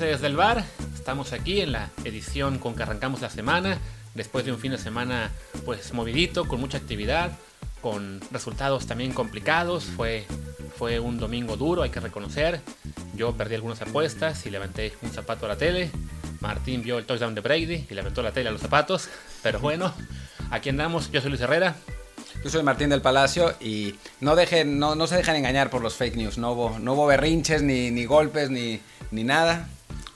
[0.00, 3.76] Desde el bar, estamos aquí en la edición con que arrancamos la semana,
[4.14, 5.30] después de un fin de semana
[5.66, 7.32] pues movidito, con mucha actividad,
[7.82, 10.24] con resultados también complicados, fue,
[10.78, 12.62] fue un domingo duro, hay que reconocer,
[13.14, 15.90] yo perdí algunas apuestas y levanté un zapato a la tele,
[16.40, 19.10] Martín vio el touchdown de Brady y levantó la tele a los zapatos,
[19.42, 19.92] pero bueno,
[20.50, 21.76] aquí andamos, yo soy Luis Herrera,
[22.42, 25.96] yo soy Martín del Palacio y no, dejen, no, no se dejen engañar por los
[25.96, 26.38] fake news.
[26.38, 29.68] No hubo, no hubo berrinches, ni, ni golpes, ni, ni nada.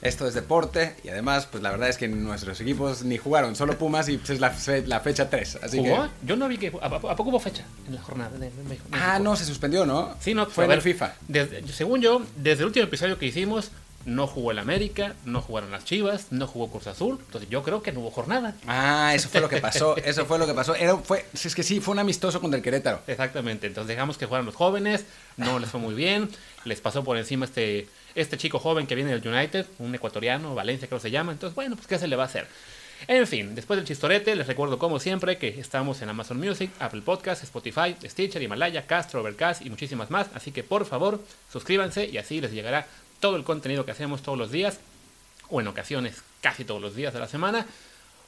[0.05, 3.77] Esto es deporte y además, pues la verdad es que nuestros equipos ni jugaron, solo
[3.77, 5.59] Pumas y pues, es la, fe- la fecha 3.
[5.63, 6.03] Así ¿Jugó?
[6.03, 6.09] que...
[6.27, 6.71] Yo no vi que...
[6.81, 8.51] ¿A, a poco hubo fecha en la jornada de?
[8.91, 10.15] Ah, no, se suspendió, ¿no?
[10.19, 11.13] Sí, no, Fue en el FIFA.
[11.27, 13.71] desde- según yo, desde el último episodio que hicimos,
[14.05, 17.17] no jugó el América, no jugaron las Chivas, no jugó Cruz Azul.
[17.25, 18.53] Entonces yo creo que no hubo jornada.
[18.67, 20.75] Ah, eso fue lo que pasó, eso fue lo que pasó.
[20.75, 23.01] Era, fue, es que sí, fue un amistoso contra el Querétaro.
[23.07, 23.65] Exactamente.
[23.65, 25.05] Entonces dejamos que jugaran los jóvenes,
[25.37, 26.29] no les fue muy bien.
[26.65, 30.87] Les pasó por encima este, este chico joven que viene del United, un ecuatoriano, Valencia
[30.87, 31.31] creo que se llama.
[31.33, 32.47] Entonces, bueno, pues qué se le va a hacer.
[33.07, 37.01] En fin, después del chistorete, les recuerdo como siempre que estamos en Amazon Music, Apple
[37.01, 40.27] Podcasts, Spotify, Stitcher, Himalaya, Castro, Overcast y muchísimas más.
[40.33, 41.21] Así que por favor,
[41.51, 42.87] suscríbanse y así les llegará
[43.19, 44.79] todo el contenido que hacemos todos los días,
[45.49, 47.67] o en ocasiones casi todos los días de la semana.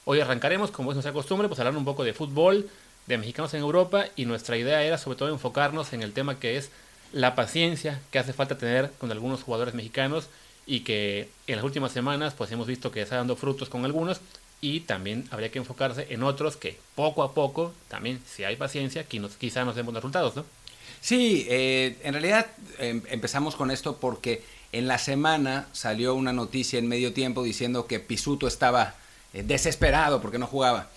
[0.04, 2.68] Hoy arrancaremos, como es nuestra costumbre, pues hablar un poco de fútbol,
[3.06, 6.56] de mexicanos en Europa y nuestra idea era sobre todo enfocarnos en el tema que
[6.56, 6.70] es
[7.12, 10.28] la paciencia que hace falta tener con algunos jugadores mexicanos
[10.66, 14.20] y que en las últimas semanas pues hemos visto que está dando frutos con algunos
[14.60, 19.04] y también habría que enfocarse en otros que poco a poco, también si hay paciencia,
[19.04, 20.44] quizá nos den buenos resultados, ¿no?
[21.00, 22.46] Sí, eh, en realidad
[22.78, 27.86] em, empezamos con esto porque en la semana salió una noticia en medio tiempo diciendo
[27.86, 28.94] que Pisuto estaba
[29.32, 30.90] eh, desesperado porque no jugaba.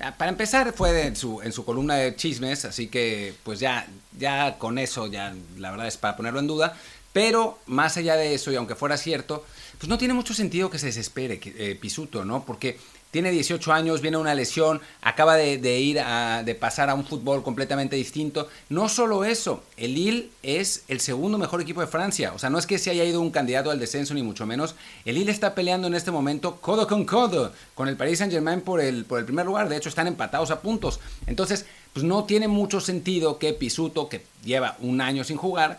[0.00, 3.86] Ah, Para empezar fue su, en su columna de chismes, así que pues ya,
[4.18, 6.76] ya con eso ya la verdad es para ponerlo en duda.
[7.12, 9.44] Pero más allá de eso, y aunque fuera cierto,
[9.78, 12.44] pues no tiene mucho sentido que se desespere eh, Pisuto, ¿no?
[12.44, 12.78] Porque
[13.14, 17.44] tiene 18 años, viene una lesión, acaba de, ir a, de pasar a un fútbol
[17.44, 18.48] completamente distinto.
[18.68, 22.32] No solo eso, el Lille es el segundo mejor equipo de Francia.
[22.34, 24.74] O sea, no es que se haya ido un candidato al descenso, ni mucho menos.
[25.04, 28.62] El Lille está peleando en este momento codo con codo con el Paris Saint Germain
[28.62, 29.68] por el, por el primer lugar.
[29.68, 30.98] De hecho, están empatados a puntos.
[31.28, 35.78] Entonces, pues no tiene mucho sentido que Pisuto, que lleva un año sin jugar,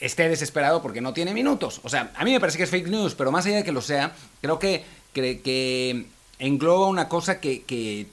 [0.00, 1.80] esté desesperado porque no tiene minutos.
[1.84, 3.72] O sea, a mí me parece que es fake news, pero más allá de que
[3.72, 6.06] lo sea, creo que, que,
[6.38, 8.06] engloba una cosa que,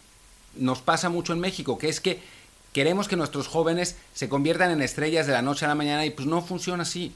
[0.55, 2.19] nos pasa mucho en México, que es que
[2.73, 6.09] queremos que nuestros jóvenes se conviertan en estrellas de la noche a la mañana y
[6.09, 7.13] pues no funciona así.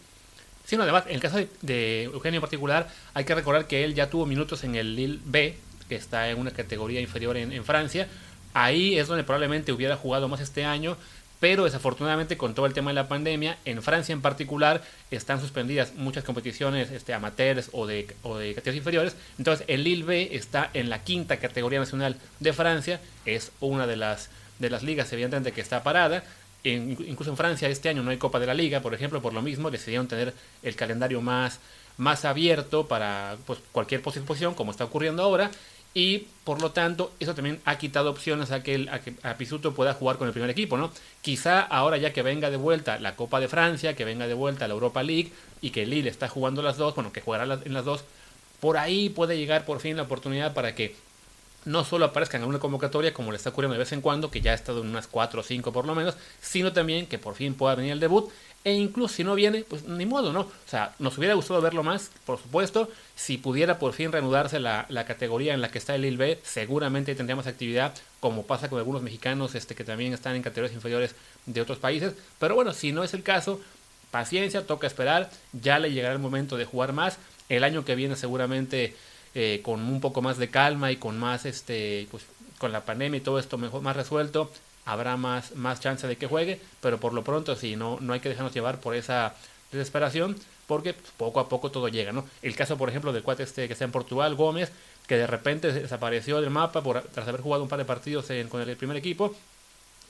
[0.66, 3.94] Sí, no, además, en el caso de, Eugenio en particular, hay que recordar que él
[3.94, 5.58] ya tuvo minutos en el Lille B,
[5.90, 8.08] que está en una categoría inferior en Francia.
[8.54, 10.96] Ahí es donde probablemente hubiera jugado más este año,
[11.46, 15.94] pero desafortunadamente con todo el tema de la pandemia, en Francia en particular están suspendidas
[15.94, 19.16] muchas competiciones este, amateurs o de, categorías inferiores.
[19.38, 23.96] Entonces el Lille B está en la quinta categoría nacional de Francia, es una de
[23.96, 26.24] las, de las ligas evidentemente que está parada.
[26.64, 29.44] Incluso en Francia este año no hay Copa de la Liga, por ejemplo, por lo
[29.44, 30.34] mismo decidieron tener
[30.64, 31.60] el calendario más,
[31.98, 35.52] más abierto para pues, cualquier posición, como está ocurriendo ahora,
[35.98, 39.36] y por lo tanto eso también ha quitado opciones a que, el, a que a
[39.36, 40.92] Pisuto pueda jugar con el primer equipo, ¿no?
[41.22, 44.68] Quizá ahora ya que venga de vuelta la Copa de Francia, que venga de vuelta
[44.68, 47.86] la Europa League y que Lille está jugando las dos, bueno, que jugará en las
[47.86, 48.04] dos,
[48.60, 50.96] por ahí puede llegar por fin la oportunidad para que
[51.66, 54.42] no solo aparezcan en una convocatoria como le está ocurriendo de vez en cuando, que
[54.42, 57.36] ya ha estado en unas 4 o 5 por lo menos, sino también que por
[57.36, 58.30] fin pueda venir el debut.
[58.64, 60.42] E incluso si no viene, pues ni modo, ¿no?
[60.42, 62.90] O sea, nos hubiera gustado verlo más, por supuesto.
[63.16, 67.14] Si pudiera por fin reanudarse la, categoría en la que está el Lille B, seguramente
[67.14, 71.14] tendríamos actividad, como pasa con algunos mexicanos este, que también están en categorías inferiores
[71.46, 72.14] de otros países.
[72.40, 73.62] Pero bueno, si no es el caso,
[74.10, 75.30] paciencia, toca esperar.
[75.54, 77.20] Ya le llegará el momento de jugar más.
[77.50, 78.96] El año que viene seguramente
[79.36, 82.24] eh, con un poco más de calma y con más, este, pues,
[82.58, 84.50] con la pandemia y todo esto mejor, más resuelto,
[84.86, 88.20] habrá más, más chance de que juegue, pero por lo pronto sí, no, no hay
[88.20, 89.36] que dejarnos llevar por esa
[89.72, 90.36] desesperación,
[90.68, 92.26] porque pues, poco a poco todo llega, ¿no?
[92.42, 94.72] El caso, por ejemplo, del cuate este que está en Portugal, Gómez,
[95.08, 98.48] que de repente desapareció del mapa por, tras haber jugado un par de partidos en-
[98.48, 99.36] con el primer equipo,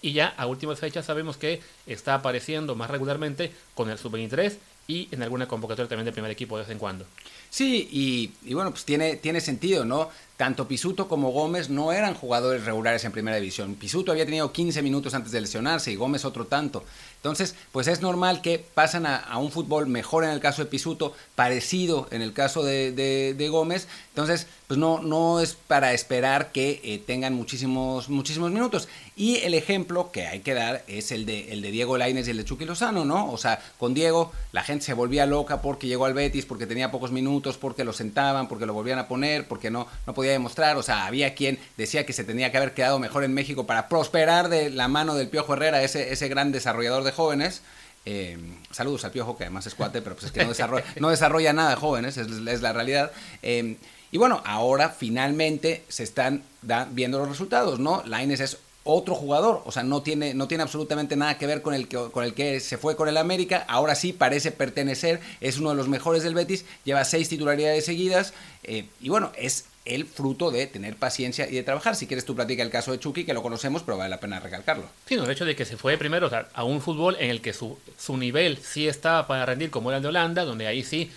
[0.02, 4.58] y ya a últimas fechas sabemos que está apareciendo más regularmente con el sub-23
[4.88, 7.06] y en alguna convocatoria también del primer equipo de vez en cuando.
[7.50, 10.10] Sí, y, y bueno, pues tiene, tiene sentido, ¿no?
[10.38, 13.76] Tanto Pisuto como Gómez no eran jugadores regulares en primera división.
[13.76, 16.84] Pisuto había tenido 15 minutos antes de lesionarse y Gómez otro tanto.
[17.18, 21.14] Entonces, pues es normal que pasan a, un fútbol mejor en el caso de Pisuto,
[21.34, 23.88] parecido en el caso de, Gómez.
[24.10, 28.88] Entonces, pues no, no es para esperar que eh, tengan muchísimos, muchísimos minutos.
[29.16, 32.32] Y el ejemplo que hay que dar es el de, el de Diego Lainez y
[32.32, 33.32] el de Chucky Lozano, ¿no?
[33.32, 36.92] O sea, con Diego la gente se volvía loca porque llegó al Betis, porque tenía
[36.92, 40.78] pocos minutos, porque lo sentaban, porque lo volvían a poner, porque no, no podía demostrar.
[40.78, 43.88] O sea, había quien decía que se tenía que haber quedado mejor en México para
[43.88, 47.62] prosperar de la mano del Piojo Herrera, ese, ese gran desarrollador de jóvenes.
[48.06, 48.38] Eh,
[48.72, 51.54] saludos al Piojo, que además es cuate, pero pues es que no desarrolla, no desarrolla
[51.54, 53.12] nada de jóvenes, es, la realidad.
[53.42, 53.78] Eh,
[54.12, 56.44] y bueno, ahora finalmente se están
[56.92, 58.04] viendo los resultados, ¿no?
[58.06, 61.74] Laines es otro jugador, o sea, no tiene, no tiene absolutamente nada que ver con
[61.74, 65.58] el que, con el que se fue con el América, ahora sí parece pertenecer, es
[65.58, 68.34] uno de los mejores del Betis, lleva seis titularidades seguidas,
[68.64, 71.96] eh, y bueno, es el fruto de tener paciencia y de trabajar.
[71.96, 74.40] Si quieres tú platica el caso de Chucky, que lo conocemos, pero vale la pena
[74.40, 74.86] recalcarlo.
[75.06, 77.54] Sí, no, el hecho de que se fue primero a un fútbol en el que
[77.54, 81.12] su, su nivel sí estaba para rendir como era el de Holanda, donde ahí sí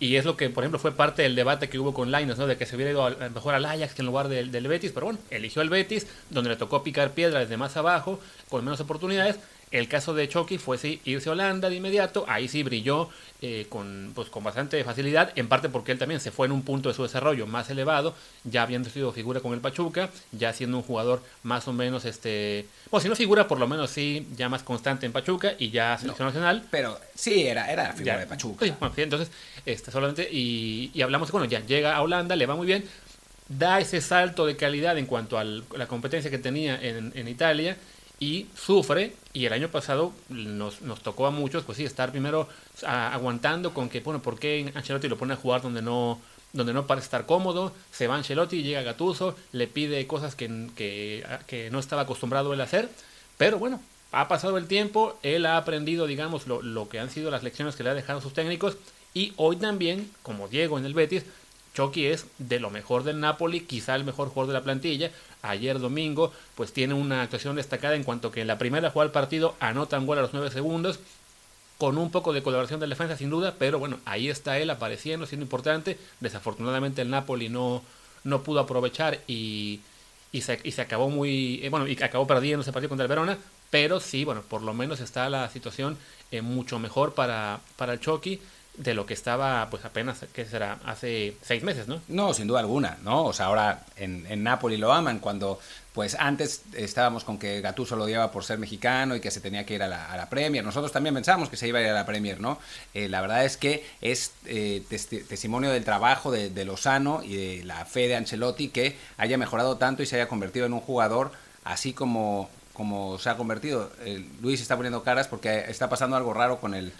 [0.00, 2.46] y es lo que, por ejemplo, fue parte del debate que hubo con Linus, ¿no?
[2.46, 4.90] De que se hubiera ido mejor al Ajax en lugar del, del, Betis.
[4.92, 8.80] Pero bueno, eligió el Betis, donde le tocó picar piedra desde más abajo, con menos
[8.80, 9.36] oportunidades.
[9.74, 13.08] El caso de Chucky fue sí, irse a Holanda de inmediato, ahí sí brilló
[13.42, 16.62] eh, con, pues, con bastante facilidad, en parte porque él también se fue en un
[16.62, 20.76] punto de su desarrollo más elevado, ya habiendo sido figura con el Pachuca, ya siendo
[20.76, 24.48] un jugador más o menos, este, bueno, si no figura, por lo menos sí, ya
[24.48, 26.62] más constante en Pachuca y ya selección nacional.
[26.70, 28.64] Pero sí, era, era figura de Pachuca.
[28.78, 29.32] bueno, entonces,
[29.66, 32.84] este, solamente, y, y hablamos, bueno, ya llega a Holanda, le va muy bien,
[33.48, 37.76] da ese salto de calidad en cuanto a la competencia que tenía en, en Italia
[38.18, 39.14] y sufre.
[39.32, 42.48] Y el año pasado nos, nos tocó a muchos, pues sí, estar primero
[42.86, 46.20] aguantando con que, bueno, ¿por qué Ancelotti lo pone a jugar donde no,
[46.52, 47.72] donde no parece estar cómodo?
[47.90, 52.60] Se va Ancelotti, llega Gatuso, le pide cosas que, que, que no estaba acostumbrado él
[52.60, 52.88] a hacer.
[53.36, 53.80] Pero bueno,
[54.12, 57.74] ha pasado el tiempo, él ha aprendido, digamos, lo, lo que han sido las lecciones
[57.74, 58.76] que le ha dejado sus técnicos.
[59.12, 61.24] Y hoy también, como Diego en el Betis,
[61.74, 65.10] Chucky es de lo mejor del Napoli, quizá el mejor jugador de la plantilla.
[65.42, 69.12] Ayer domingo, pues tiene una actuación destacada en cuanto que en la primera jugada del
[69.12, 71.00] partido anota un gol a los 9 segundos,
[71.76, 75.26] con un poco de colaboración de defensa sin duda, pero bueno, ahí está él apareciendo,
[75.26, 75.98] siendo importante.
[76.20, 77.82] Desafortunadamente el Napoli no,
[78.22, 79.80] no pudo aprovechar y,
[80.30, 83.08] y, se, y se acabó muy, eh, bueno, y acabó perdiendo ese partido contra el
[83.08, 83.36] Verona,
[83.70, 85.98] pero sí, bueno, por lo menos está la situación
[86.30, 88.40] eh, mucho mejor para, para el Chucky
[88.76, 90.78] de lo que estaba pues apenas, que será?
[90.84, 92.00] Hace seis meses, ¿no?
[92.08, 93.24] No, sin duda alguna, ¿no?
[93.24, 95.60] O sea, ahora en, en Napoli lo aman cuando
[95.94, 99.64] pues antes estábamos con que Gattuso lo odiaba por ser mexicano y que se tenía
[99.64, 100.64] que ir a la, a la Premier.
[100.64, 102.58] Nosotros también pensamos que se iba a ir a la Premier, ¿no?
[102.94, 107.84] Eh, la verdad es que es eh, testimonio del trabajo de, Lozano y de la
[107.84, 111.30] fe de Ancelotti que haya mejorado tanto y se haya convertido en un jugador
[111.62, 113.92] así como, como se ha convertido.
[114.42, 116.92] Luis está poniendo caras porque está pasando algo raro con el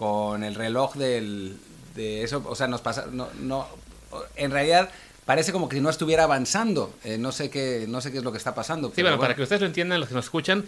[0.00, 1.58] con el reloj del,
[1.94, 3.68] de eso, o sea, nos pasa, no, no,
[4.34, 4.88] en realidad
[5.26, 8.32] parece como que no estuviera avanzando, eh, no sé qué, no sé qué es lo
[8.32, 8.90] que está pasando.
[8.96, 10.64] Sí, bueno, para que ustedes lo entiendan, los que nos escuchan,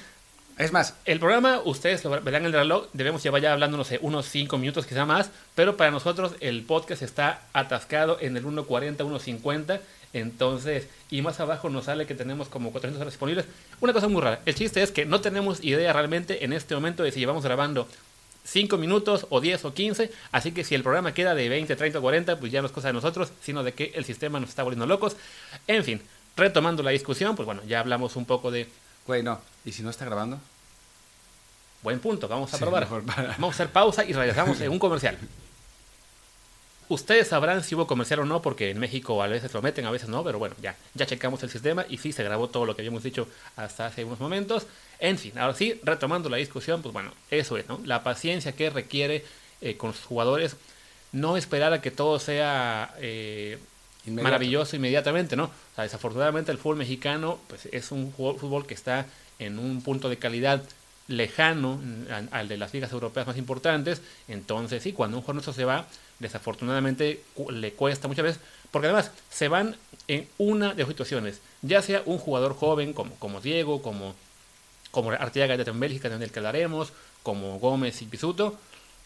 [0.58, 3.84] es más, el programa, ustedes lo verán en el reloj, debemos llevar ya hablando, no
[3.84, 8.44] sé, unos 5 minutos quizá más, pero para nosotros el podcast está atascado en el
[8.44, 9.81] 1.40, 1.50,
[10.12, 13.46] entonces, y más abajo nos sale que tenemos como 400 horas disponibles.
[13.81, 17.02] Una cosa muy rara, el chiste es que no tenemos idea realmente en este momento
[17.02, 17.88] de si llevamos grabando
[18.44, 20.11] 5 minutos o 10 o 15.
[20.33, 22.73] Así que si el programa queda de 20, 30 o 40, pues ya no es
[22.73, 25.17] cosa de nosotros, sino de que el sistema nos está volviendo locos.
[25.67, 26.03] En fin,
[26.37, 28.69] retomando la discusión, pues bueno, ya hablamos un poco de...
[29.06, 29.41] Güey, no.
[29.65, 30.39] ¿Y si no está grabando?
[31.82, 32.89] Buen punto, vamos a probar.
[32.89, 35.19] Vamos a hacer pausa y regresamos en un comercial.
[36.93, 39.91] Ustedes sabrán si hubo comercial o no, porque en México a veces lo meten, a
[39.91, 42.77] veces no, pero bueno, ya, ya checamos el sistema y sí se grabó todo lo
[42.77, 44.67] que habíamos dicho hasta hace unos momentos.
[44.99, 47.81] En fin, ahora sí, retomando la discusión, pues bueno, eso es, ¿no?
[47.87, 49.25] La paciencia que requiere
[49.63, 50.56] eh, con sus jugadores,
[51.13, 53.58] no esperar a que todo sea eh,
[54.05, 55.44] maravilloso inmediatamente, ¿no?
[55.44, 59.06] O sea, desafortunadamente el fútbol mexicano, pues es un fútbol que está
[59.39, 60.63] en un punto de calidad
[61.09, 61.81] lejano
[62.31, 65.87] al de las ligas europeas más importantes, entonces sí, cuando un jugador se va,
[66.19, 68.41] desafortunadamente le cuesta muchas veces,
[68.71, 69.77] porque además se van
[70.09, 74.15] en una de dos situaciones, ya sea un jugador joven como, como Diego, como,
[74.91, 76.93] como Arteaga de en Bélgica, del que hablaremos,
[77.23, 78.59] como Gómez y Pisuto,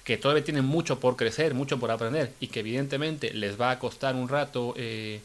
[0.05, 3.79] que todavía tienen mucho por crecer, mucho por aprender, y que evidentemente les va a
[3.79, 5.21] costar un rato eh,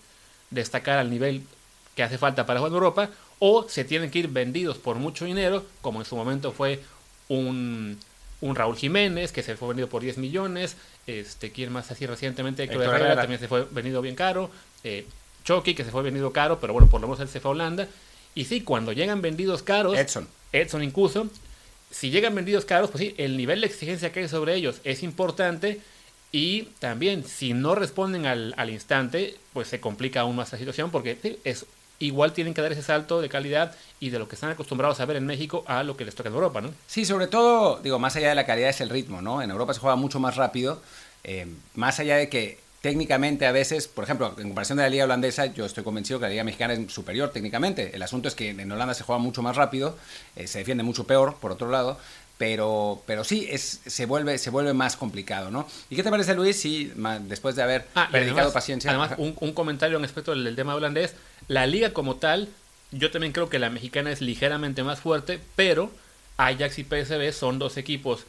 [0.50, 1.44] destacar al nivel
[1.96, 3.10] que hace falta para jugar en Europa,
[3.44, 6.80] o se tienen que ir vendidos por mucho dinero, como en su momento fue
[7.28, 7.98] un,
[8.40, 12.62] un Raúl Jiménez, que se fue vendido por 10 millones, este, ¿quién más así recientemente?
[12.62, 14.52] Héctor, Herrera, también se fue vendido bien caro,
[14.84, 15.08] eh,
[15.44, 17.54] Chucky, que se fue vendido caro, pero bueno, por lo menos él se fue a
[17.54, 17.88] Holanda.
[18.36, 20.28] Y sí, cuando llegan vendidos caros, Edson.
[20.52, 21.28] Edson incluso,
[21.90, 25.02] si llegan vendidos caros, pues sí, el nivel de exigencia que hay sobre ellos es
[25.02, 25.82] importante.
[26.32, 30.92] Y también, si no responden al, al instante, pues se complica aún más la situación
[30.92, 31.66] porque sí, es,
[32.06, 35.06] igual tienen que dar ese salto de calidad y de lo que están acostumbrados a
[35.06, 36.74] ver en México a lo que les toca en Europa, ¿no?
[36.88, 39.42] Sí, sobre todo, digo, más allá de la calidad es el ritmo, ¿no?
[39.42, 40.82] En Europa se juega mucho más rápido,
[41.24, 45.04] eh, más allá de que técnicamente a veces, por ejemplo, en comparación de la liga
[45.04, 47.96] holandesa, yo estoy convencido que la liga mexicana es superior técnicamente.
[47.96, 49.98] El asunto es que en Holanda se juega mucho más rápido,
[50.36, 52.00] eh, se defiende mucho peor, por otro lado,
[52.40, 55.68] pero, pero sí, es, se, vuelve, se vuelve más complicado, ¿no?
[55.92, 56.92] ¿Y qué te parece, Luis, si
[57.28, 58.90] después de haber ah, dedicado además, paciencia...
[58.90, 61.14] Además, un, un, comentario en respecto del tema holandés,
[61.52, 62.48] la liga como tal,
[62.92, 65.92] yo también creo que la mexicana es ligeramente más fuerte, pero
[66.38, 68.24] Ajax y PSV son dos equipos,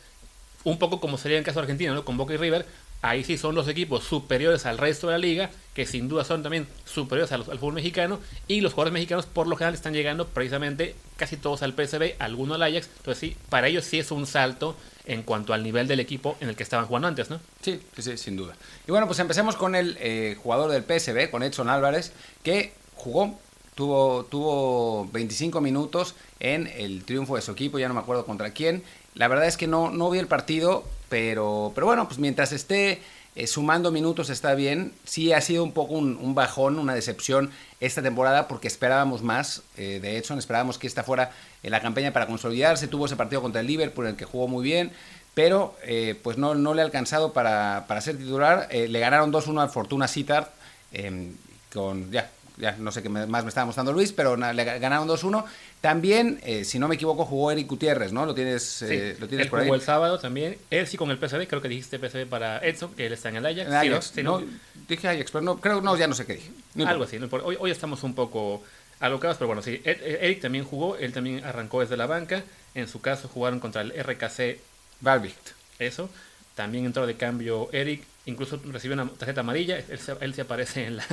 [0.64, 2.04] un poco como sería en el caso de Argentina, ¿no?
[2.04, 2.66] Con Boca y River,
[3.00, 6.42] ahí sí son los equipos superiores al resto de la liga, que sin duda son
[6.42, 10.96] también superiores al, fútbol mexicano, y los jugadores mexicanos por lo general están llegando precisamente
[11.16, 14.76] casi todos al PSV, algunos al Ajax, entonces sí, para ellos sí es un salto
[15.04, 17.38] en cuanto al nivel del equipo en el que estaban jugando antes, ¿no?
[17.60, 18.56] Sí, sí, sin duda.
[18.88, 22.12] Y bueno, pues empecemos con el eh, jugador del PSV, con Edson Álvarez,
[22.42, 23.38] que jugó,
[23.74, 28.50] tuvo, tuvo 25 minutos en el triunfo de su equipo, ya no me acuerdo contra
[28.50, 28.82] quién.
[29.14, 33.02] La verdad es que no, no vi el partido, pero, pero bueno, pues mientras esté
[33.34, 34.92] eh, sumando minutos está bien.
[35.04, 39.98] Sí ha sido un poco un, bajón, una decepción esta temporada porque esperábamos más eh,
[40.00, 41.32] de Edson, esperábamos que esta fuera
[41.62, 42.88] en la campaña para consolidarse.
[42.88, 44.92] Tuvo ese partido contra el Liverpool en el que jugó muy bien,
[45.34, 48.68] pero eh, pues no, no le ha alcanzado para, para ser titular.
[48.70, 50.52] Eh, le ganaron 2-1 al Fortuna Citar
[50.92, 51.34] em,
[51.72, 55.44] con ya ya no sé qué más me estaba mostrando Luis, pero le ganaron 2-1.
[55.80, 58.26] También, eh, si no me equivoco, jugó Eric Gutiérrez, ¿no?
[58.26, 59.66] Lo tienes, sí, eh, lo tienes él por ahí.
[59.66, 60.58] jugó el sábado también.
[60.70, 63.36] Él sí con el PSV, creo que dijiste PSV para Edson, que él está en
[63.36, 63.66] el Ajax.
[63.66, 64.12] En Ajax.
[64.14, 64.42] Sí, no,
[64.88, 66.50] dije Ajax, pero no, creo, no, ya no sé qué dije.
[66.74, 68.62] No Algo así, no hoy, hoy estamos un poco
[69.00, 69.80] alocados, pero bueno, sí.
[69.84, 72.44] Eric también jugó, él también arrancó desde la banca.
[72.74, 74.60] En su caso jugaron contra el RKC
[75.00, 75.50] Valvict.
[75.78, 76.08] Eso.
[76.54, 80.86] También entró de cambio Eric, incluso recibió una tarjeta amarilla, él se, él se aparece
[80.86, 81.04] en la,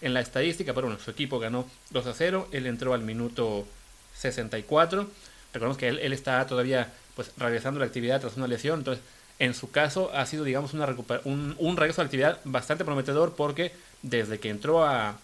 [0.00, 3.66] en la estadística, pero bueno, su equipo ganó 2 a 0, él entró al minuto
[4.16, 5.08] 64,
[5.52, 9.02] recordemos que él, está todavía pues regresando a la actividad tras una lesión, entonces
[9.38, 10.86] en su caso ha sido digamos una
[11.24, 15.16] un, un, regreso a la actividad bastante prometedor porque desde que entró a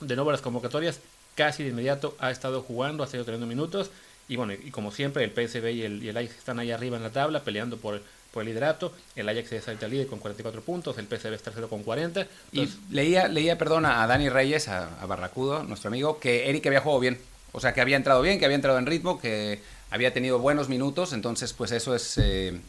[0.00, 1.00] de nuevo a las convocatorias
[1.34, 3.90] casi de inmediato ha estado jugando, ha seguido teniendo minutos
[4.28, 6.96] y bueno, y como siempre el PSV y el, y el Ajax están ahí arriba
[6.96, 8.00] en la tabla peleando por
[8.34, 8.92] por el liderato.
[9.14, 12.26] El Ajax es el líder con 44 puntos, el PSV es tercero con 40.
[12.52, 12.76] Entonces...
[12.90, 16.80] Y leía, leía, perdón, a Dani Reyes, a, a, Barracudo, nuestro amigo, que Eric había
[16.80, 17.18] jugado bien.
[17.52, 19.60] O sea, que había entrado bien, que había entrado en ritmo, que
[19.90, 21.12] había tenido buenos minutos.
[21.12, 22.60] Entonces, pues eso es, eh,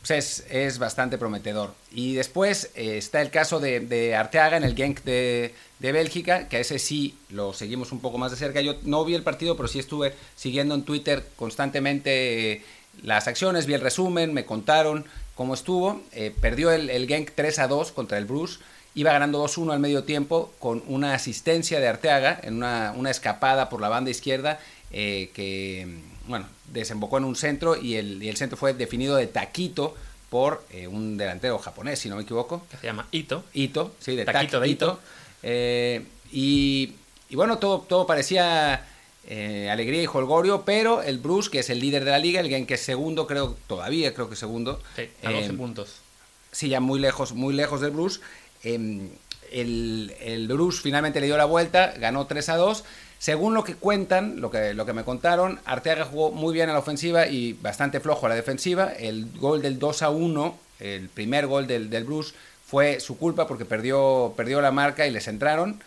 [0.00, 1.72] pues es, es, bastante prometedor.
[1.90, 6.48] Y después eh, está el caso de, de, Arteaga en el Genk de, de Bélgica,
[6.48, 8.60] que a ese sí lo seguimos un poco más de cerca.
[8.60, 12.62] Yo no vi el partido, pero sí estuve siguiendo en Twitter constantemente.
[13.02, 16.02] Las acciones, vi el resumen, me contaron cómo estuvo.
[16.12, 18.58] Eh, perdió el, el, Genk 3 a 2 contra el Bruce.
[18.94, 23.68] Iba ganando 2-1 al medio tiempo con una asistencia de Arteaga en una, una escapada
[23.68, 24.58] por la banda izquierda
[24.90, 25.86] eh, que,
[26.26, 29.94] bueno, desembocó en un centro y el, y el centro fue definido de taquito
[30.30, 32.66] por eh, un delantero japonés, si no me equivoco.
[32.70, 33.44] Que se llama Ito.
[33.52, 34.60] Ito, sí, de taquito.
[34.60, 35.00] De Ito.
[35.42, 36.94] Eh, y,
[37.28, 38.86] y, bueno, todo, todo parecía
[39.30, 42.66] eh, alegría y holgorio, pero el Bruce, que es el líder de la liga, el
[42.66, 44.80] que es segundo, creo, todavía creo que segundo.
[44.96, 45.96] Sí, a 12 eh, puntos.
[46.50, 48.20] Sí, ya muy lejos, muy lejos del Bruce.
[48.64, 49.10] Eh,
[49.52, 52.84] el, el, Bruce finalmente le dio la vuelta, ganó 3 a 2.
[53.18, 56.72] Según lo que cuentan, lo que, lo que me contaron, Arteaga jugó muy bien a
[56.72, 58.92] la ofensiva y bastante flojo a la defensiva.
[58.98, 62.32] El gol del 2 a 1, el primer gol del, del Bruce,
[62.64, 65.82] fue su culpa porque perdió, perdió la marca y les entraron.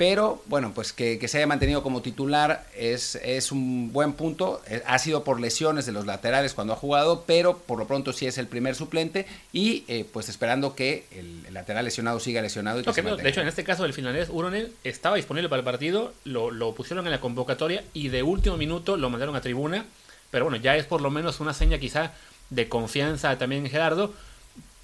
[0.00, 4.62] Pero bueno, pues que, que, se haya mantenido como titular es, es un buen punto.
[4.86, 8.24] Ha sido por lesiones de los laterales cuando ha jugado, pero por lo pronto sí
[8.24, 12.80] es el primer suplente y eh, pues esperando que el, el, lateral lesionado siga lesionado.
[12.80, 15.66] Y que okay, de hecho, en este caso el finlandés Uronen estaba disponible para el
[15.66, 19.84] partido, lo, lo pusieron en la convocatoria y de último minuto lo mandaron a tribuna.
[20.30, 22.12] Pero bueno, ya es por lo menos una seña quizá
[22.48, 24.14] de confianza también en Gerardo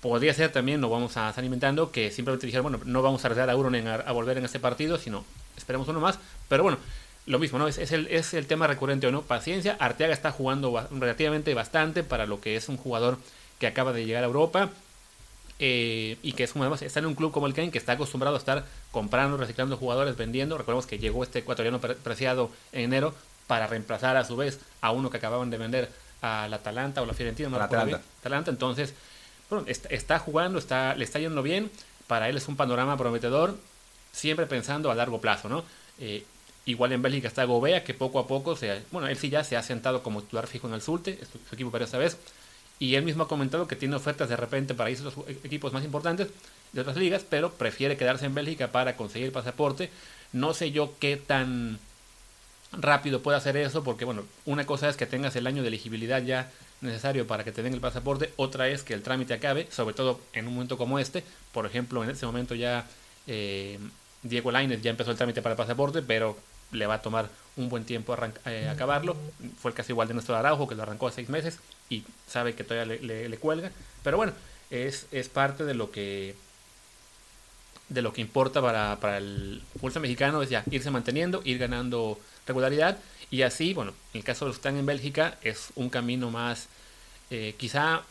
[0.08, 3.28] podría ser también, nos vamos a estar inventando, que simplemente dijeron, bueno, no vamos a
[3.28, 5.24] arriesgar a Uronen a, a, volver en este partido, sino
[5.56, 6.18] esperemos uno más.
[6.48, 6.78] Pero bueno,
[7.26, 7.66] lo mismo, ¿no?
[7.66, 9.22] Es, es, el, es el tema recurrente o no.
[9.22, 13.18] Paciencia, Arteaga está jugando relativamente bastante para lo que es un jugador
[13.58, 14.70] que acaba de llegar a Europa.
[15.58, 18.36] Eh, y que es además está en un club como el Ken que está acostumbrado
[18.36, 20.56] a estar comprando, reciclando jugadores, vendiendo.
[20.58, 23.14] Recordemos que llegó este ecuatoriano pre preciado en enero
[23.46, 27.14] para reemplazar a su vez a uno que acababan de vender al Atalanta o la
[27.14, 28.02] Fiorentina, no la Atalanta.
[28.20, 28.50] Atalanta.
[28.50, 28.92] Entonces,
[29.66, 31.70] está, jugando, está, le está yendo bien.
[32.06, 33.56] Para él es un panorama prometedor.
[34.12, 35.64] siempre pensando a largo plazo, ¿no?
[35.98, 36.24] Eh,
[36.64, 39.56] igual en Bélgica está Gobea, que poco a poco, se, bueno, él sí ya se
[39.56, 42.16] ha sentado como titular fijo en el Sulte, su, su equipo esta vez,
[42.78, 45.72] y él mismo ha comentado que tiene ofertas de repente para irse a los equipos
[45.72, 46.28] más importantes
[46.72, 49.90] de otras ligas, pero prefiere quedarse en Bélgica para conseguir pasaporte.
[50.32, 51.78] No sé yo qué tan
[52.72, 56.22] rápido puede hacer eso, porque bueno, una cosa es que tengas el año de elegibilidad
[56.22, 59.94] ya necesario para que te den el pasaporte, otra es que el trámite acabe, sobre
[59.94, 61.24] todo en un momento como este.
[61.52, 62.86] Por ejemplo, en este momento ya
[63.26, 63.78] eh,
[64.22, 66.36] Diego Lainez ya empezó el trámite para el pasaporte, pero
[66.72, 69.16] le va a tomar un buen tiempo eh, acabarlo.
[69.58, 72.54] Fue el caso igual de nuestro Araujo, que lo arrancó a seis meses y sabe
[72.54, 73.70] que todavía le, le, cuelga.
[74.02, 74.32] Pero bueno,
[74.70, 76.34] es, es, parte de lo que
[77.88, 82.18] de lo que importa para, para el pulso mexicano, es ya irse manteniendo, ir ganando
[82.46, 82.98] regularidad.
[83.30, 86.30] Y así, bueno, en el caso de los que están en Bélgica, es un camino
[86.30, 86.68] más,
[87.30, 88.02] eh, quizá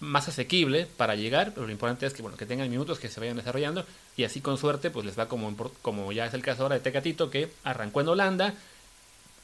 [0.00, 3.18] más asequible para llegar, pero lo importante es que bueno, que tengan minutos, que se
[3.20, 3.84] vayan desarrollando
[4.16, 6.80] y así con suerte pues les va como, como ya es el caso ahora de
[6.80, 8.54] Tecatito que arrancó en Holanda,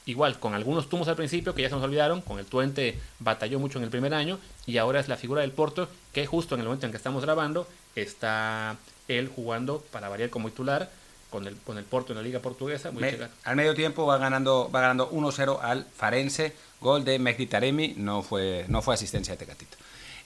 [0.07, 3.59] igual con algunos tumos al principio que ya se nos olvidaron, con el Tuente batalló
[3.59, 6.61] mucho en el primer año y ahora es la figura del Porto que justo en
[6.61, 7.67] el momento en que estamos grabando
[7.97, 8.77] está
[9.09, 10.89] él jugando para variar como titular
[11.35, 12.93] con el, con el Porto en la liga portuguesa.
[12.93, 17.95] Me, al medio tiempo va ganando, va ganando 1-0 al Farense, gol de Mehdi Taremi,
[17.97, 19.77] no fue, no fue asistencia de Tecatito.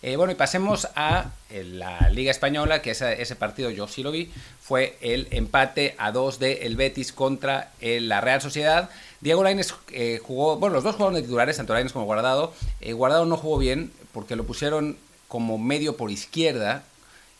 [0.03, 4.03] Eh, bueno, y pasemos a eh, la Liga Española, que ese, ese, partido yo sí
[4.03, 8.91] lo vi, fue el empate a dos de el Betis contra el, la Real Sociedad.
[9.23, 12.53] Diego Lainez eh, jugó, bueno, los dos jugaron de titulares, tanto Lainez como Guardado.
[12.83, 16.85] Guardado no jugó bien porque lo pusieron como medio por izquierda,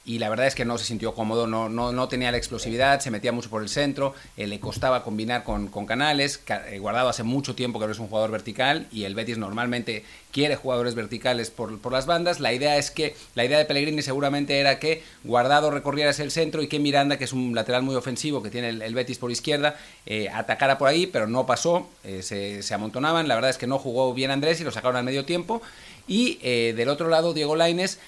[0.09, 3.01] y la verdad es que no se sintió cómodo, no, no, no tenía la explosividad,
[3.01, 7.11] se metía mucho por el centro, eh, le costaba combinar con, con Canales, eh, Guardado
[7.11, 10.95] hace mucho tiempo que no es un jugador vertical y el Betis normalmente quiere jugadores
[10.95, 12.41] verticales por, por, las bandas.
[12.41, 16.31] La idea es que, la idea de Pellegrini seguramente era que Guardado recorriera hacia el
[16.31, 19.31] centro y que Miranda, que es un lateral muy ofensivo que tiene el, Betis por
[19.31, 21.87] izquierda, eh, atacara por ahí, pero no pasó,
[22.23, 23.29] se, se, amontonaban.
[23.29, 25.61] La verdad es que no jugó bien Andrés y lo sacaron al medio tiempo.
[26.07, 26.37] Y
[26.73, 27.99] del otro lado, Diego Laines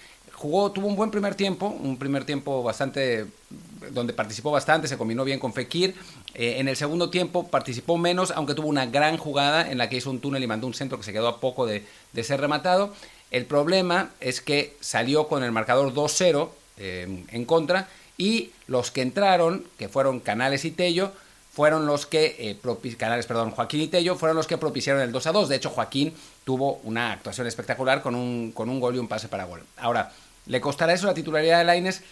[0.41, 3.27] jugó, tuvo un buen primer tiempo, un primer tiempo bastante
[3.91, 5.95] donde participó bastante, se combinó bien con Fekir.
[6.35, 9.97] Eh, en el segundo tiempo participó menos, aunque tuvo una gran jugada en la que
[9.97, 11.85] hizo un túnel y mandó un centro que se quedó a poco de,
[12.23, 12.95] ser rematado.
[13.31, 16.49] El problema es que salió con el marcador 2-0
[16.79, 21.13] eh, en contra y los que entraron, que fueron Canales y Tello,
[21.53, 25.25] fueron los que, eh, Canales, perdón, Joaquín y Tello, fueron los que propiciaron el 2
[25.25, 25.49] 2.
[25.51, 29.29] De hecho, Joaquín tuvo una actuación espectacular con un, con un gol y un pase
[29.29, 29.63] para gol.
[29.77, 30.11] Ahora,
[30.47, 32.03] ¿Le costará eso la titularidad de Laines?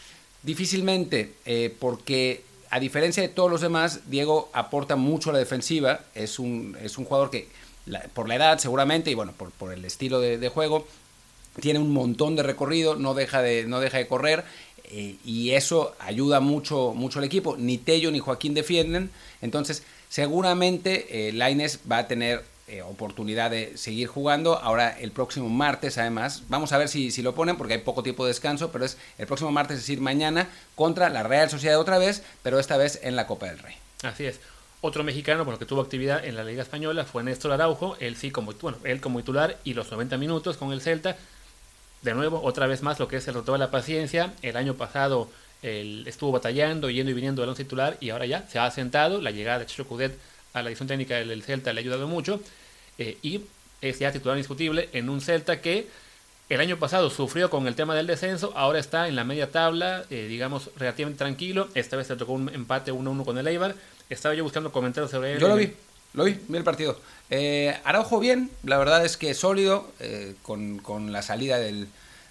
[0.43, 6.01] Difícilmente, eh, porque a diferencia de todos los demás, Diego aporta mucho a la defensiva.
[6.15, 7.49] Es un, es un jugador que,
[8.15, 10.87] por la edad seguramente, y bueno, por, por el estilo de, de, juego,
[11.61, 14.45] tiene un montón de recorrido, no deja de, no deja de correr.
[14.91, 17.57] Eh, y eso ayuda mucho, mucho al equipo.
[17.57, 19.11] Ni Tello ni Joaquín defienden.
[19.43, 24.59] Entonces, seguramente eh, Laines va a tener eh, oportunidad de seguir jugando.
[24.59, 28.03] Ahora el próximo martes, además, vamos a ver si, si, lo ponen porque hay poco
[28.03, 31.79] tiempo de descanso, pero es el próximo martes, es decir, mañana, contra la Real Sociedad
[31.79, 33.75] otra vez, pero esta vez en la Copa del Rey.
[34.03, 34.41] Así es.
[34.81, 38.31] Otro mexicano bueno, que tuvo actividad en la Liga Española fue Néstor Araujo, él sí
[38.31, 41.17] como, bueno, él como titular y los 90 minutos con el Celta.
[42.03, 44.33] De nuevo, otra vez más lo que es el reto de la paciencia.
[44.43, 45.29] El año pasado
[45.63, 49.21] estuvo batallando, yendo y viniendo del once titular y ahora ya se ha asentado.
[49.21, 50.17] La llegada de Chicho Cudet
[50.53, 52.41] a la edición técnica del Celta le ha ayudado mucho
[52.99, 53.43] eh, y
[53.81, 55.87] es ya titular indiscutible en un Celta que
[56.49, 60.05] el año pasado sufrió con el tema del descenso, ahora está en la media tabla,
[60.09, 61.69] eh, digamos, relativamente tranquilo.
[61.75, 63.75] Esta vez se tocó un empate 1-1 con el Eibar.
[64.09, 65.41] Estaba yo buscando comentarios sobre él.
[65.41, 65.75] Yo lo vi,
[66.15, 66.99] lo vi, vi el partido.
[67.29, 71.89] Eh, Araujo bien, la verdad es que sólido, eh, con, con, la salida del,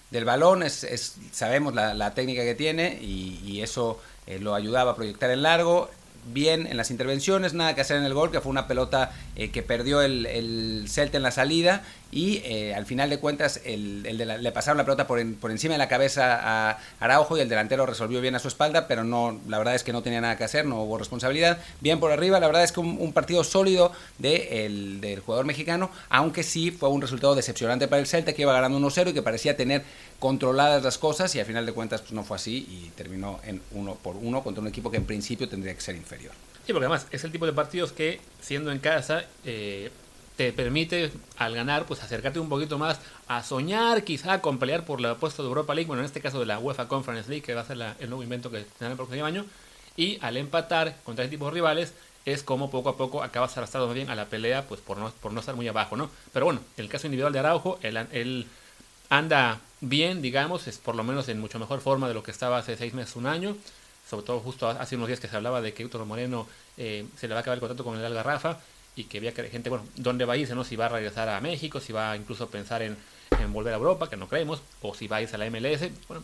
[0.10, 4.56] del balón, es, es, sabemos la, la, técnica que tiene y, y eso eh, lo
[4.56, 5.91] ayudaba a proyectar en largo
[6.33, 9.49] bien en las intervenciones, nada que hacer en el gol, que fue una pelota eh,
[9.51, 14.51] que perdió el, el, Celta en la salida y eh, al final de cuentas le
[14.51, 18.21] pasaron la pelota por, por, encima de la cabeza a Araujo y el delantero resolvió
[18.21, 20.65] bien a su espalda, pero no, la verdad es que no tenía nada que hacer,
[20.65, 21.59] no hubo responsabilidad.
[21.81, 25.89] Bien por arriba, la verdad es que un, partido sólido de el, del jugador mexicano,
[26.09, 29.21] aunque sí fue un resultado decepcionante para el Celta que iba ganando 1-0 y que
[29.21, 29.83] parecía tener
[30.19, 33.61] controladas las cosas y al final de cuentas pues no fue así y terminó en
[33.71, 36.33] uno por uno contra un equipo que en principio tendría que ser inferior.
[36.65, 39.89] Sí, porque además es el tipo de partidos que siendo en casa eh,
[40.38, 45.02] te permite al ganar pues acercarte un poquito más a soñar quizá con pelear por
[45.02, 47.56] la puesto de Europa League, bueno en este caso de la UEFA Conference League que
[47.56, 49.45] va a ser el nuevo invento que tendrá el próximo año
[49.97, 53.91] y al empatar contra este tipo de rivales es como poco a poco acabas arrastrado
[53.91, 56.12] bien a la pelea pues por no, por no estar muy abajo, ¿no?
[56.32, 58.47] Pero bueno, en el caso individual de Araujo, él, él
[59.10, 62.58] anda bien, digamos, es por lo menos en mucho mejor forma de lo que estaba
[62.58, 63.56] hace seis meses, un año.
[64.08, 66.47] sobre todo justo hace unos días que se hablaba de que Héctor Moreno
[66.78, 68.60] eh, se le va a acabar el contrato con el Algarrafa
[68.97, 70.55] y que había gente, bueno, ¿dónde va a irse?
[70.55, 70.63] No?
[70.63, 72.97] Si va a regresar a México, si va incluso a pensar en,
[73.53, 75.89] volver a Europa, que no creemos, o si va a irse a la MLS.
[76.07, 76.23] Bueno,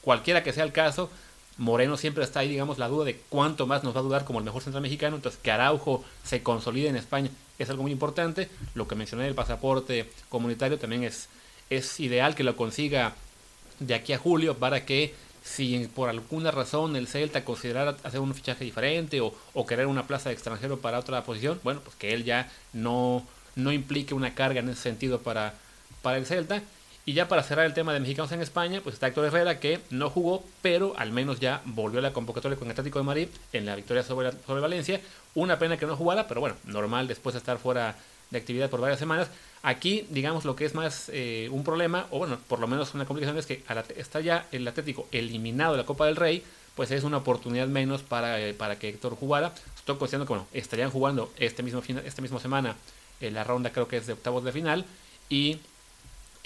[0.00, 1.10] cualquiera que sea el caso,
[1.58, 4.38] Moreno siempre está ahí, digamos, la duda de cuánto más nos va a durar como
[4.38, 5.16] el mejor central mexicano.
[5.16, 8.48] Entonces, que Araujo se consolide en España es algo muy importante.
[8.74, 11.28] Lo que mencioné del pasaporte comunitario también es,
[11.70, 13.14] es ideal que lo consiga
[13.78, 15.14] de aquí a julio para que
[15.46, 20.28] si por alguna razón el Celta considerara hacer un fichaje diferente o, querer una plaza
[20.28, 24.60] de extranjero para otra posición, bueno, pues que él ya no, no implique una carga
[24.60, 25.54] en ese sentido para,
[26.02, 26.62] para el Celta.
[27.08, 29.78] Y ya para cerrar el tema de mexicanos en España, pues está Héctor Herrera que
[29.90, 33.64] no jugó, pero al menos ya volvió a la convocatoria con Atlético de Madrid en
[33.64, 35.00] la victoria sobre, sobre Valencia.
[35.36, 37.94] Una pena que no jugara, pero bueno, normal después de estar fuera
[38.30, 39.28] de actividad por varias semanas.
[39.62, 43.04] Aquí, digamos, lo que es más eh, un problema, o bueno, por lo menos una
[43.04, 43.64] complicación es que
[43.96, 46.42] está ya el Atlético eliminado de la Copa del Rey,
[46.76, 49.52] pues es una oportunidad menos para, eh, para que Héctor jugara.
[49.76, 52.76] Estoy considerando que bueno, estarían jugando este mismo, esta misma semana
[53.20, 54.84] en la ronda creo que es de octavos de final
[55.28, 55.58] y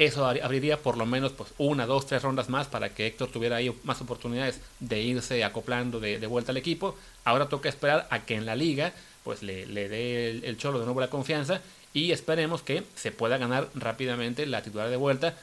[0.01, 3.57] eso abriría por lo menos pues, una, dos, tres rondas más para que Héctor tuviera
[3.57, 6.97] ahí más oportunidades de irse acoplando de, vuelta al equipo.
[7.25, 11.01] Ahora toca esperar a que en la liga pues le, dé el, cholo de nuevo
[11.01, 11.61] la confianza
[11.93, 15.37] y esperemos que se pueda ganar rápidamente la titular de vuelta,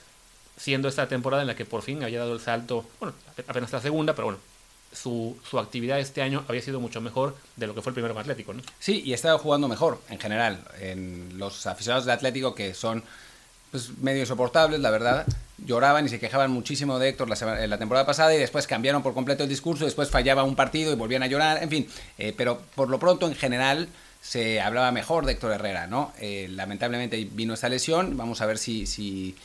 [0.58, 3.14] siendo esta temporada en la que por fin había dado el salto, bueno,
[3.48, 4.40] apenas la segunda, pero bueno,
[4.92, 8.18] su, su, actividad este año había sido mucho mejor de lo que fue el primero
[8.18, 8.64] Atlético, ¿no?
[8.80, 10.64] Sí, y estaba jugando mejor en general.
[10.80, 13.04] En los aficionados de Atlético que son
[13.86, 15.26] pues, medio insoportables, la verdad.
[15.66, 19.14] Lloraban y se quejaban muchísimo de Héctor la, la, temporada pasada y después cambiaron por
[19.14, 21.88] completo el discurso, después fallaba un partido y volvían a llorar, en fin.
[22.18, 23.88] Eh, pero por lo pronto, en general,
[24.22, 26.14] se hablaba mejor de Héctor Herrera, ¿no?
[26.20, 29.36] Eh, lamentablemente vino esta lesión, vamos a ver si, si,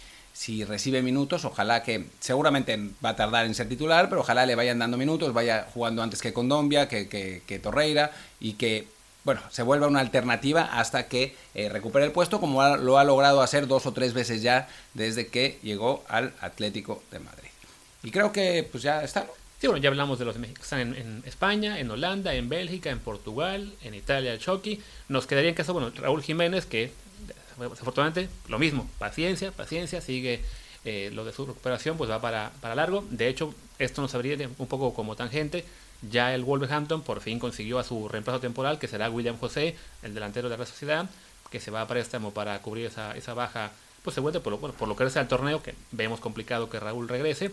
[0.64, 4.78] recibe minutos, ojalá que, seguramente va a tardar en ser titular, pero ojalá le vayan
[4.78, 8.86] dando minutos, vaya jugando antes que Condombia, que, que Torreira y que
[9.24, 13.40] bueno, se vuelva una alternativa hasta que eh, recupere el puesto, como lo ha logrado
[13.40, 17.48] hacer dos o tres veces ya desde que llegó al Atlético de Madrid.
[18.02, 19.26] Y creo que pues ya está.
[19.60, 20.64] Sí, bueno, ya hablamos de los mexicanos.
[20.64, 24.80] Están en, España, en Holanda, en Bélgica, en Portugal, en Italia, el Chucky.
[25.08, 26.90] Nos quedaría en caso, bueno, Raúl Jiménez, que
[27.58, 30.40] desafortunadamente lo mismo, paciencia, paciencia, sigue
[30.84, 33.04] eh, lo de su recuperación, pues va para, para largo.
[33.08, 35.64] De hecho, esto nos abriría un poco como tangente
[36.10, 40.14] ya el Wolverhampton por fin consiguió a su reemplazo temporal, que será William José, el
[40.14, 41.08] delantero de la Sociedad,
[41.50, 44.58] que se va a préstamo para cubrir esa, esa baja, pues se vuelve por lo,
[44.58, 47.52] por lo que resta al torneo, que vemos complicado que Raúl regrese.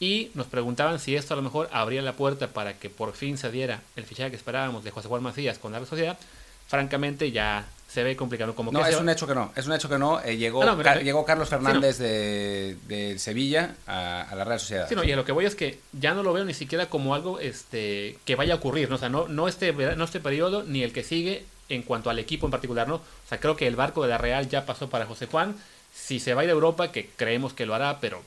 [0.00, 3.38] Y nos preguntaban si esto a lo mejor abría la puerta para que por fin
[3.38, 6.18] se diera el fichaje que esperábamos de José Juan Macías con la Sociedad.
[6.66, 8.56] Francamente, ya se ve complicado.
[8.56, 10.20] Como no, es un hecho que no, es un hecho que no.
[10.20, 14.88] Eh, llegó, ah, llegó Carlos Fernández de, Sevilla a, la Real Sociedad.
[14.88, 17.14] Sí, y a lo que voy es que ya no lo veo ni siquiera como
[17.14, 18.96] algo este, que vaya a ocurrir, ¿no?
[18.96, 22.18] O sea, no, no, este, no este periodo ni el que sigue en cuanto al
[22.18, 22.96] equipo en particular, ¿no?
[22.96, 25.54] O sea, creo que el barco de la Real ya pasó para José Juan.
[25.94, 28.22] Si se va a ir a Europa, que creemos que lo hará, pero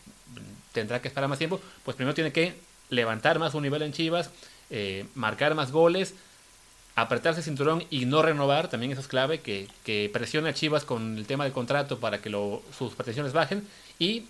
[0.71, 2.55] tendrá que esperar más tiempo, pues primero tiene que
[2.89, 4.29] levantar más un nivel en Chivas,
[4.69, 6.13] eh, marcar más goles,
[6.97, 10.83] apretarse el cinturón y no renovar, también eso es clave, que, que presione a Chivas
[10.83, 12.31] con el tema del contrato para que
[12.75, 13.67] sus pretensiones bajen
[13.99, 14.25] y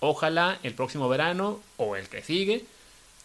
[0.00, 2.66] ojalá el próximo verano o el que sigue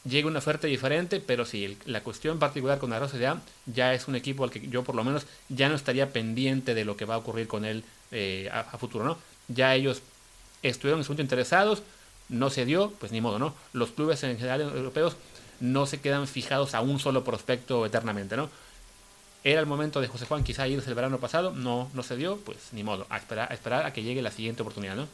[0.05, 4.15] llegue una oferta diferente, pero si la cuestión particular con Arroz ya, ya es un
[4.15, 7.15] equipo al que yo por lo menos ya no estaría pendiente de lo que va
[7.15, 9.17] a ocurrir con él eh, a, futuro, ¿no?
[9.49, 10.01] Ya ellos
[10.63, 11.83] estuvieron en interesados,
[12.29, 13.55] no se dio, pues ni modo, ¿no?
[13.73, 15.17] Los clubes en general europeos
[15.59, 18.49] no se quedan fijados a un solo prospecto eternamente, ¿no?
[19.45, 22.37] Era el momento de José Juan quizá irse el verano pasado, no, no se dio,
[22.37, 25.07] pues ni modo, a esperar, a esperar a que llegue la siguiente oportunidad, ¿no?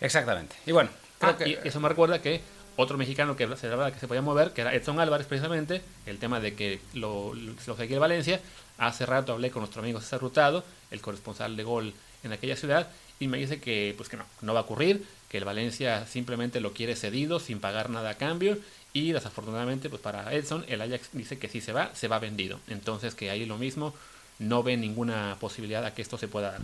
[0.00, 0.54] Exactamente.
[0.66, 1.58] Y bueno, creo ah, que...
[1.64, 2.40] eso me recuerda que
[2.76, 6.38] otro mexicano que se que se podía mover, que era Edson Álvarez precisamente, el tema
[6.38, 8.40] de que lo, lo seguía Valencia.
[8.78, 11.92] Hace rato hablé con nuestro amigo César Rutado, el corresponsal de gol
[12.22, 15.38] en aquella ciudad, y me dice que pues que no, no va a ocurrir, que
[15.38, 18.58] el Valencia simplemente lo quiere cedido sin pagar nada a cambio
[18.92, 22.60] y desafortunadamente, pues para Edson, el Ajax dice que si se va, se va vendido.
[22.68, 23.94] Entonces que ahí lo mismo,
[24.38, 26.60] no ve ninguna posibilidad a que esto se pueda dar.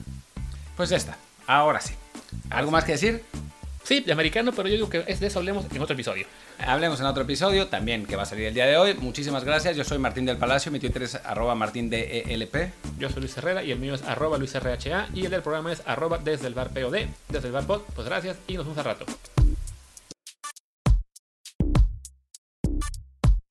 [0.76, 1.94] Pues ya está, ahora sí.
[2.50, 3.24] ¿Algo más que decir?
[3.88, 6.26] Sí, de americano, pero yo digo que es de eso hablemos en otro episodio.
[6.58, 8.92] Hablemos en otro episodio, también que va a salir el día de hoy.
[8.92, 9.78] Muchísimas gracias.
[9.78, 12.54] Yo soy Martín del Palacio, mi Twitter es arroba martindelp.
[12.98, 15.82] Yo soy Luis Herrera y el mío es arroba luisrha y el del programa es
[15.86, 17.80] arroba desde el bar POD, desde el bar pod.
[17.94, 19.06] Pues gracias y nos vemos al rato.